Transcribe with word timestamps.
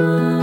Oh. 0.00 0.37